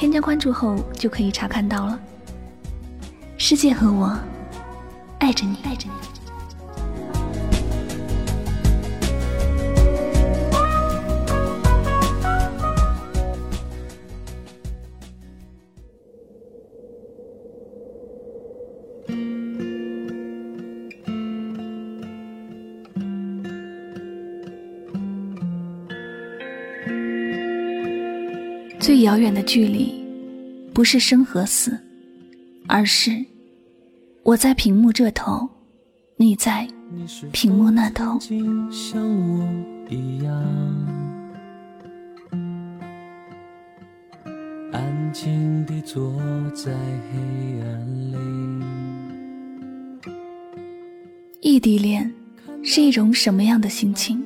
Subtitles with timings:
[0.00, 2.00] 添加关注后就可以查看到了。
[3.36, 4.18] 世界和我
[5.18, 6.19] 爱着你，爱着你。
[28.90, 29.94] 最遥远的距离，
[30.74, 31.78] 不是生和死，
[32.66, 33.24] 而是
[34.24, 35.48] 我在屏幕这头，
[36.16, 36.66] 你在
[37.30, 38.18] 屏幕那头。
[44.72, 46.12] 安静地坐
[46.52, 48.16] 在黑暗里。
[51.40, 52.12] 异地恋
[52.64, 54.20] 是一种什么样的心情？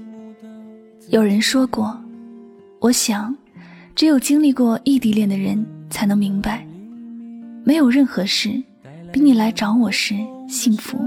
[1.11, 2.03] 有人说过，
[2.81, 3.37] 我想。
[3.95, 6.67] 只有经历过异地恋的人才能明白，
[7.63, 8.61] 没有任何事
[9.13, 10.17] 比你来找我时
[10.49, 10.99] 幸福，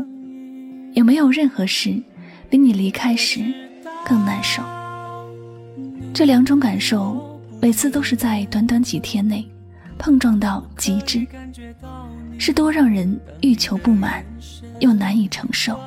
[0.93, 2.01] 也没有任何事
[2.49, 3.41] 比你离开时
[4.05, 4.63] 更难受。
[6.13, 9.45] 这两种感受每次都是在短短几天内
[9.97, 11.27] 碰撞到极致，
[12.37, 14.23] 是多让人欲求不满
[14.79, 15.77] 又难以承受。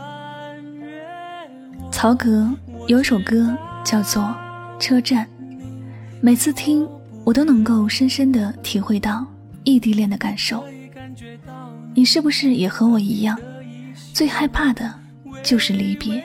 [1.91, 2.47] 曹格
[2.89, 4.23] 有一首歌叫做
[4.79, 5.25] 《车站》。
[6.23, 6.87] 每次听，
[7.25, 9.27] 我都能够深深的体会到
[9.65, 10.63] 异地恋的感受。
[11.95, 13.39] 你是不是也和我一样，
[14.13, 14.95] 最害怕的
[15.43, 16.23] 就是离别，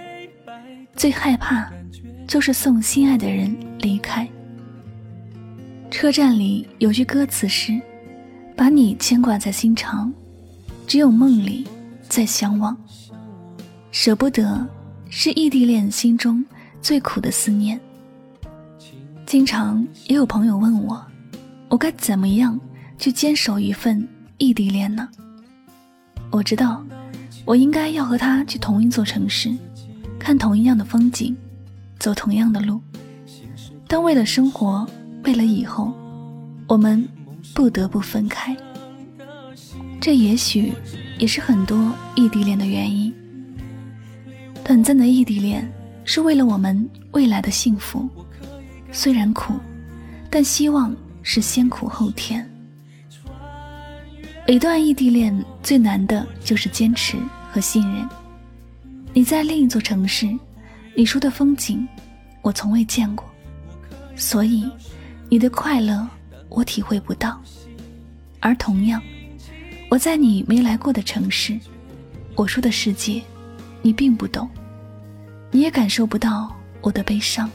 [0.98, 1.72] 最害怕
[2.28, 4.28] 就是送心爱的人离开。
[5.90, 7.80] 车站里有句歌词是
[8.54, 10.14] ：“把你牵挂在心肠，
[10.86, 11.66] 只有梦里
[12.10, 12.76] 再相望。”
[13.92, 14.68] 舍不得
[15.10, 16.44] 是异地恋心中
[16.82, 17.80] 最苦的思念。
[19.36, 21.06] 经常也有朋友问我，
[21.68, 22.58] 我该怎么样
[22.98, 24.08] 去坚守一份
[24.38, 25.10] 异地恋呢？
[26.32, 26.82] 我知道，
[27.44, 29.54] 我应该要和他去同一座城市，
[30.18, 31.36] 看同一样的风景，
[32.00, 32.80] 走同样的路。
[33.90, 34.88] 但为了生活，
[35.26, 35.94] 为了以后，
[36.66, 37.06] 我们
[37.54, 38.56] 不得不分开。
[40.00, 40.72] 这也许
[41.20, 43.14] 也是很多异地恋的原因。
[44.64, 45.70] 短暂的异地恋
[46.06, 48.10] 是为了我们未来的幸福。
[48.96, 49.60] 虽然苦，
[50.30, 52.50] 但希望是先苦后甜。
[54.48, 57.18] 每段异地恋最难的就是坚持
[57.52, 58.08] 和信任。
[59.14, 60.34] 你在另一座城市，
[60.96, 61.86] 你说的风景，
[62.42, 63.30] 我从未见过，
[64.16, 64.66] 所以
[65.30, 66.08] 你的快乐
[66.48, 67.38] 我体会不到。
[68.40, 69.02] 而同样，
[69.90, 71.60] 我在你没来过的城市，
[72.36, 73.22] 我说的世界，
[73.82, 74.50] 你并不懂，
[75.52, 77.52] 你也感受不到我的悲伤。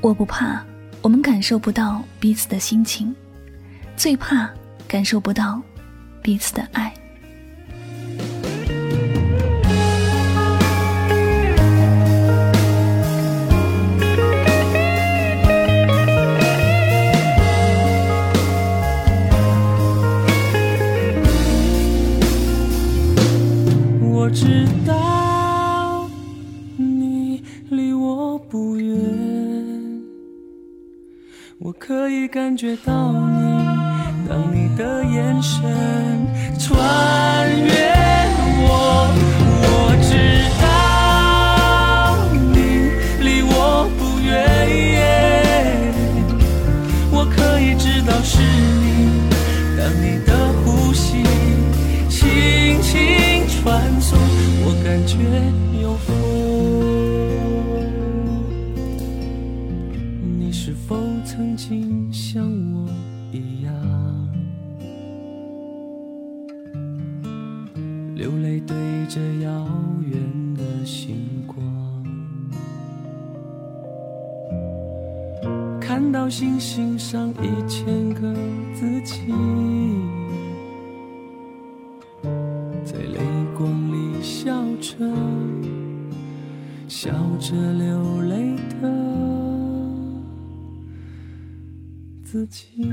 [0.00, 0.62] 我不怕，
[1.02, 3.14] 我们感受不到彼此的心情，
[3.96, 4.48] 最怕
[4.86, 5.60] 感受不到
[6.22, 6.92] 彼此的爱。
[31.88, 33.64] 可以感觉到你，
[34.28, 35.64] 当你的眼神
[36.58, 37.72] 穿越
[38.60, 39.08] 我，
[39.64, 40.12] 我知
[40.60, 40.66] 道
[42.52, 42.58] 你
[43.24, 44.28] 离我不远。
[47.10, 49.22] 我可以知道是你，
[49.78, 51.24] 当你的呼吸
[52.10, 54.18] 轻轻传送，
[54.62, 55.16] 我感觉
[68.42, 68.76] 泪对
[69.08, 69.66] 着遥
[70.02, 70.20] 远
[70.54, 71.56] 的星光，
[75.80, 78.34] 看到星星上一千个
[78.74, 79.32] 自己，
[82.84, 83.18] 在泪
[83.56, 84.96] 光里笑着，
[86.86, 88.88] 笑着流泪的。
[92.22, 92.84] 自己。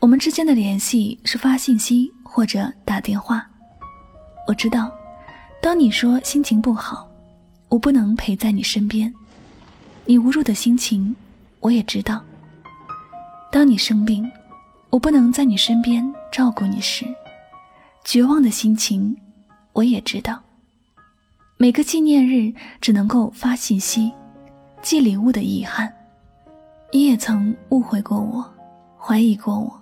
[0.00, 3.46] 我们之间的联系是发信息或者打电话。
[4.46, 4.90] 我知道，
[5.60, 7.06] 当你说心情不好，
[7.68, 9.12] 我不能陪在你身边，
[10.06, 11.14] 你无助的心情，
[11.60, 12.24] 我也知道。
[13.52, 14.28] 当你生病，
[14.88, 16.02] 我不能在你身边
[16.32, 17.04] 照顾你时，
[18.02, 19.14] 绝望的心情，
[19.74, 20.40] 我也知道。
[21.58, 22.50] 每个纪念日
[22.80, 24.10] 只能够发信息、
[24.80, 25.92] 寄礼物的遗憾，
[26.90, 28.42] 你也曾误会过我，
[28.98, 29.79] 怀疑过我。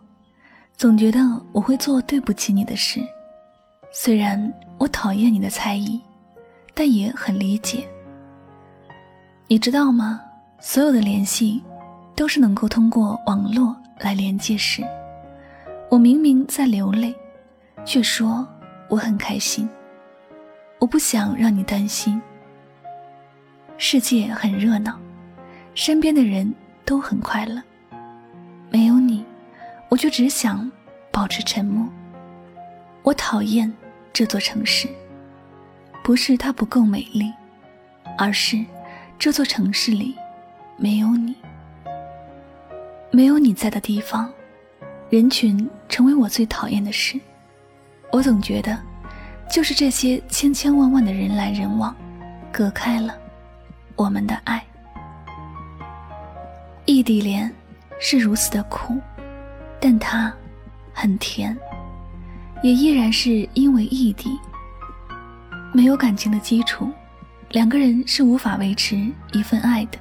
[0.78, 1.18] 总觉得
[1.50, 3.00] 我会做对不起你的事，
[3.90, 4.40] 虽然
[4.78, 6.00] 我讨厌你的猜疑，
[6.72, 7.84] 但也很理解。
[9.48, 10.20] 你知道吗？
[10.60, 11.60] 所有的联系
[12.14, 14.84] 都是能够通过网络来连接时，
[15.90, 17.12] 我明明在流泪，
[17.84, 18.46] 却说
[18.88, 19.68] 我很开心。
[20.78, 22.22] 我不想让你担心。
[23.78, 24.96] 世界很热闹，
[25.74, 26.54] 身边的人
[26.84, 27.60] 都很快乐，
[28.70, 29.24] 没有你。
[29.88, 30.70] 我就只想
[31.10, 31.88] 保持沉默。
[33.02, 33.72] 我讨厌
[34.12, 34.88] 这座城市，
[36.04, 37.32] 不是它不够美丽，
[38.18, 38.62] 而是
[39.18, 40.14] 这座城市里
[40.76, 41.34] 没有你。
[43.10, 44.30] 没有你在的地方，
[45.08, 47.18] 人群成为我最讨厌的事。
[48.12, 48.78] 我总觉得，
[49.50, 51.96] 就是这些千千万万的人来人往，
[52.52, 53.16] 隔开了
[53.96, 54.62] 我们的爱。
[56.84, 57.50] 异地恋
[57.98, 58.98] 是如此的苦。
[59.80, 60.32] 但它
[60.92, 61.56] 很甜，
[62.62, 64.36] 也依然是因为异地，
[65.72, 66.90] 没有感情的基础，
[67.50, 68.96] 两个人是无法维持
[69.32, 69.98] 一份爱的。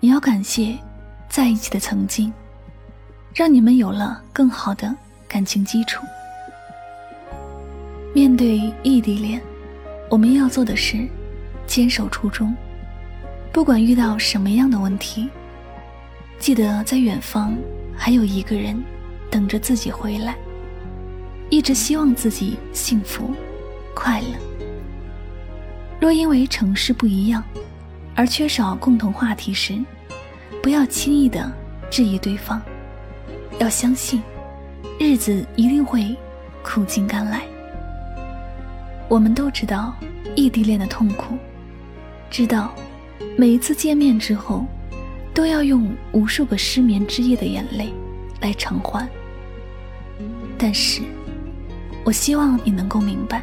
[0.00, 0.78] 你要感谢
[1.28, 2.32] 在一起的曾经，
[3.34, 4.94] 让你们有了更好的
[5.28, 6.02] 感情基础。
[8.14, 9.40] 面对异地恋，
[10.08, 11.06] 我们要做的是
[11.66, 12.56] 坚守初衷，
[13.52, 15.28] 不管遇到什么样的问题，
[16.38, 17.54] 记得在远方。
[17.98, 18.80] 还有一个人
[19.28, 20.36] 等着自己回来，
[21.50, 23.34] 一直希望自己幸福
[23.92, 24.28] 快乐。
[26.00, 27.42] 若因为城市不一样
[28.14, 29.76] 而缺少共同话题时，
[30.62, 31.52] 不要轻易的
[31.90, 32.62] 质疑对方，
[33.58, 34.22] 要相信
[34.98, 36.16] 日子一定会
[36.62, 37.42] 苦尽甘来。
[39.08, 39.92] 我们都知道
[40.36, 41.36] 异地恋的痛苦，
[42.30, 42.72] 知道
[43.36, 44.64] 每一次见面之后。
[45.38, 47.94] 都要用无数个失眠之夜的眼泪
[48.40, 49.08] 来偿还。
[50.58, 51.00] 但是，
[52.04, 53.40] 我希望你能够明白，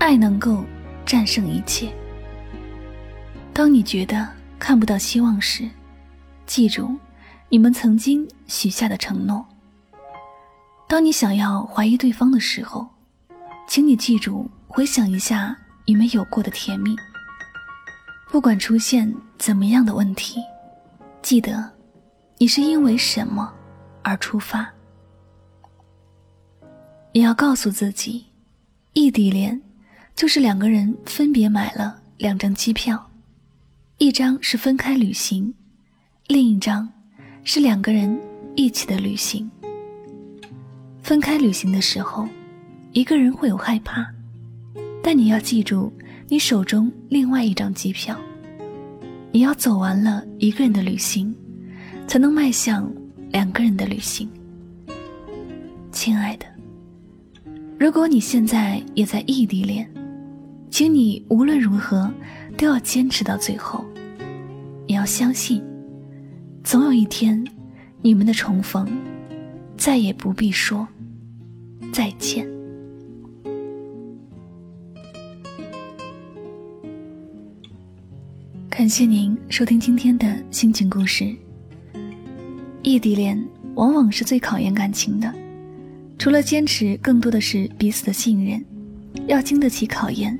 [0.00, 0.64] 爱能够
[1.06, 1.92] 战胜一切。
[3.52, 4.28] 当你觉得
[4.58, 5.70] 看不到希望时，
[6.44, 6.96] 记住
[7.48, 9.46] 你们曾经许下的承诺。
[10.88, 12.88] 当你想要怀疑对方的时候，
[13.68, 16.96] 请你记住回想一下你们有过的甜蜜。
[18.28, 20.40] 不管出现怎么样的问题。
[21.24, 21.72] 记得，
[22.36, 23.50] 你是因为什么
[24.02, 24.70] 而出发？
[27.14, 28.26] 你要告诉自己，
[28.92, 29.58] 异地恋
[30.14, 33.10] 就是两个人分别买了两张机票，
[33.96, 35.54] 一张是分开旅行，
[36.26, 36.86] 另一张
[37.42, 38.20] 是两个人
[38.54, 39.50] 一起的旅行。
[41.02, 42.28] 分开旅行的时候，
[42.92, 44.06] 一个人会有害怕，
[45.02, 45.90] 但你要记住
[46.28, 48.14] 你手中另外一张机票。
[49.34, 51.34] 你要走完了一个人的旅行，
[52.06, 52.88] 才能迈向
[53.32, 54.30] 两个人的旅行。
[55.90, 56.46] 亲爱的，
[57.76, 59.92] 如果你现在也在异地恋，
[60.70, 62.08] 请你无论如何
[62.56, 63.84] 都要坚持到最后。
[64.86, 65.60] 你要相信，
[66.62, 67.44] 总有一天，
[68.02, 68.86] 你们的重逢，
[69.76, 70.86] 再也不必说
[71.92, 72.53] 再见。
[78.76, 81.32] 感谢您收听今天的心情故事。
[82.82, 83.40] 异地恋
[83.76, 85.32] 往往是最考验感情的，
[86.18, 88.62] 除了坚持，更多的是彼此的信任，
[89.28, 90.36] 要经得起考验，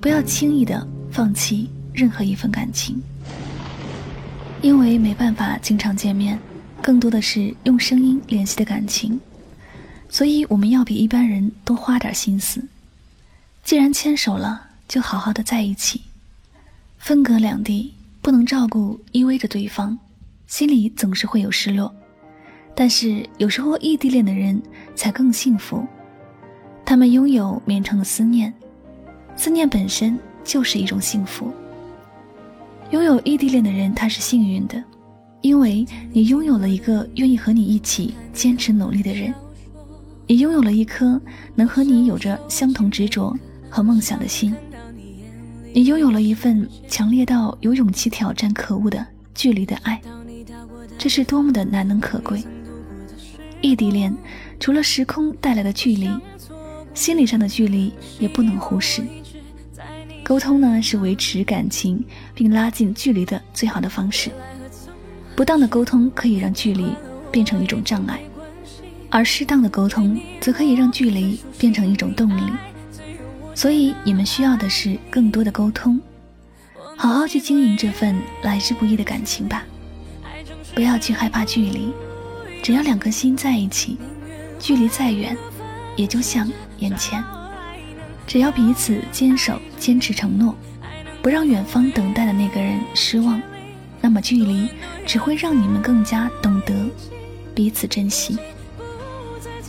[0.00, 2.98] 不要轻易的放弃任何一份感情。
[4.62, 6.38] 因为没办法经常见面，
[6.80, 9.20] 更多的是用声音联系的感情，
[10.08, 12.66] 所以我们要比一般人多花点心思。
[13.62, 16.00] 既然牵手了，就好好的在一起。
[17.00, 19.98] 分隔两地，不能照顾依偎着对方，
[20.46, 21.92] 心里总是会有失落。
[22.74, 24.60] 但是有时候异地恋的人
[24.94, 25.82] 才更幸福，
[26.84, 28.52] 他们拥有绵长的思念，
[29.34, 31.50] 思念本身就是一种幸福。
[32.90, 34.84] 拥有异地恋的人他是幸运的，
[35.40, 39.32] 因为你拥有了一个愿意和你一起坚持努力的人，
[40.26, 41.18] 你拥有了一颗
[41.54, 43.34] 能和你有着相同执着
[43.70, 44.54] 和梦想的心，
[45.72, 50.00] 你拥有了一份强烈到有勇气挑战可恶的距离的爱，
[50.98, 52.42] 这是多么的难能可贵。
[53.60, 54.12] 异地恋
[54.58, 56.10] 除了时空带来的距离，
[56.92, 59.02] 心理上的距离也不能忽视。
[60.24, 64.30] 沟通呢，是维持感情并拉近距离的最好的方式。
[65.36, 66.92] 不当的沟通可以让距离
[67.30, 68.20] 变成一种障碍，
[69.08, 72.42] 而适当的沟通则可以让距离变成一种动力。
[73.60, 76.00] 所以，你们需要的是更多的沟通，
[76.96, 79.64] 好好去经营这份来之不易的感情吧。
[80.74, 81.92] 不要去害怕距离，
[82.62, 83.98] 只要两颗心在一起，
[84.58, 85.36] 距离再远，
[85.94, 87.22] 也就像眼前。
[88.26, 90.56] 只要彼此坚守、坚持承诺，
[91.20, 93.42] 不让远方等待的那个人失望，
[94.00, 94.70] 那么距离
[95.04, 96.88] 只会让你们更加懂得
[97.54, 98.38] 彼此珍惜。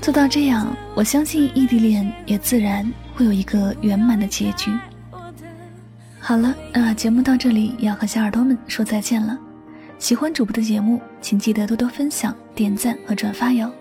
[0.02, 4.72] 做到这样，我相信异地恋也自然会有一个圆满的结局。
[6.20, 9.38] 好了，那节目到这里要和小耳朵们说再见了。
[10.00, 13.72] 喜欢主播的节目，请记得多多分享、点赞和转发哟。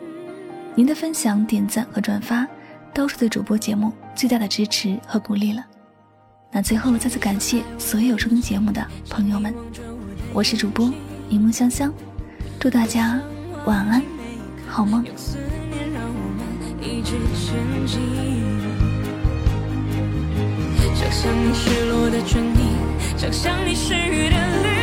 [0.74, 2.46] 您的分享、点赞和转发。
[2.92, 5.64] 都是对主播节目最大的支持和鼓励了。
[6.50, 9.54] 那最后再次感谢所有收听节目的朋友们，
[10.32, 10.92] 我是主播
[11.28, 11.94] 柠檬香香，
[12.58, 13.20] 祝大家
[13.64, 14.02] 晚安，
[14.66, 15.04] 好梦。
[21.22, 22.78] 像你失落的唇印，
[23.18, 24.79] 像像你失语的泪。